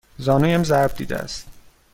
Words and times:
زانویم 0.17 0.63
ضرب 0.63 0.93
دیده 0.95 1.17
است. 1.17 1.47